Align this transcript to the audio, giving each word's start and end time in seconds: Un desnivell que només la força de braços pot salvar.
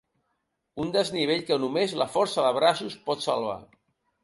Un 0.83 0.89
desnivell 0.95 1.43
que 1.51 1.59
només 1.65 1.95
la 2.03 2.09
força 2.15 2.47
de 2.49 2.57
braços 2.61 2.99
pot 3.11 3.25
salvar. 3.31 3.57